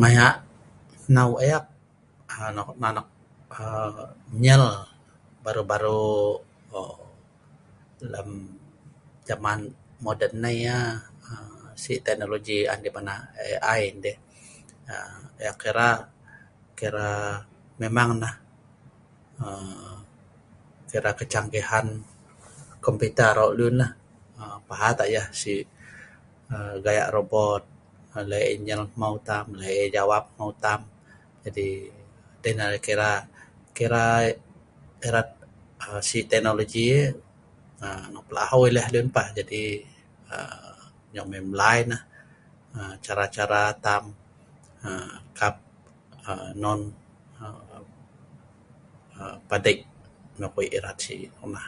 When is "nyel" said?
4.42-4.64, 28.66-28.82